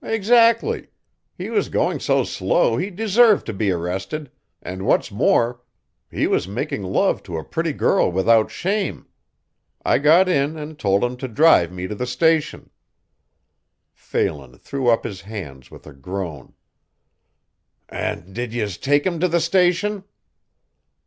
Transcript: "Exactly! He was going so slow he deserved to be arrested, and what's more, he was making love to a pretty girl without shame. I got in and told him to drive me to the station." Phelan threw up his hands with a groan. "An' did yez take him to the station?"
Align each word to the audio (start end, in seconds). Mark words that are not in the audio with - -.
"Exactly! 0.00 0.86
He 1.36 1.50
was 1.50 1.68
going 1.68 2.00
so 2.00 2.24
slow 2.24 2.78
he 2.78 2.88
deserved 2.88 3.44
to 3.44 3.52
be 3.52 3.70
arrested, 3.70 4.30
and 4.62 4.86
what's 4.86 5.10
more, 5.12 5.60
he 6.10 6.26
was 6.26 6.48
making 6.48 6.82
love 6.84 7.22
to 7.24 7.36
a 7.36 7.44
pretty 7.44 7.74
girl 7.74 8.10
without 8.10 8.50
shame. 8.50 9.06
I 9.84 9.98
got 9.98 10.26
in 10.26 10.56
and 10.56 10.78
told 10.78 11.04
him 11.04 11.18
to 11.18 11.28
drive 11.28 11.70
me 11.70 11.86
to 11.86 11.94
the 11.94 12.06
station." 12.06 12.70
Phelan 13.92 14.56
threw 14.56 14.88
up 14.88 15.04
his 15.04 15.20
hands 15.20 15.70
with 15.70 15.86
a 15.86 15.92
groan. 15.92 16.54
"An' 17.90 18.32
did 18.32 18.54
yez 18.54 18.78
take 18.78 19.04
him 19.04 19.20
to 19.20 19.28
the 19.28 19.38
station?" 19.38 20.04